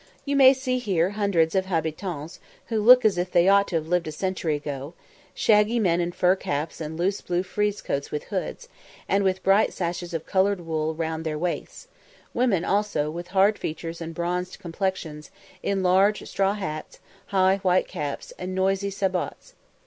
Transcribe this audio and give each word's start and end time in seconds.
You 0.25 0.35
may 0.35 0.51
see 0.55 0.79
here 0.79 1.11
hundreds 1.11 1.53
of 1.53 1.67
habitans, 1.67 2.39
who 2.69 2.81
look 2.81 3.05
as 3.05 3.19
if 3.19 3.29
they 3.29 3.47
ought 3.47 3.67
to 3.67 3.75
have 3.75 3.87
lived 3.87 4.07
a 4.07 4.11
century 4.11 4.55
ago 4.55 4.95
shaggy 5.35 5.77
men 5.77 6.01
in 6.01 6.11
fur 6.11 6.35
caps 6.35 6.81
and 6.81 6.97
loose 6.97 7.21
blue 7.21 7.43
frieze 7.43 7.83
coats 7.83 8.09
with 8.09 8.23
hoods, 8.23 8.67
and 9.07 9.23
with 9.23 9.43
bright 9.43 9.73
sashes 9.73 10.15
of 10.15 10.25
coloured 10.25 10.61
wool 10.61 10.95
round 10.95 11.23
their 11.23 11.37
waists; 11.37 11.87
women 12.33 12.65
also, 12.65 13.11
with 13.11 13.27
hard 13.27 13.59
features 13.59 14.01
and 14.01 14.15
bronzed 14.15 14.57
complexions, 14.57 15.29
in 15.61 15.83
large 15.83 16.27
straw 16.27 16.55
hats, 16.55 16.97
high 17.27 17.57
white 17.57 17.87
caps, 17.87 18.33
and 18.39 18.55
noisy 18.55 18.89
sabots. 18.89 19.53